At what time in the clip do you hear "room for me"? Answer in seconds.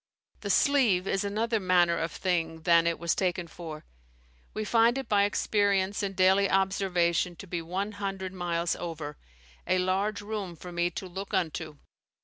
10.21-10.89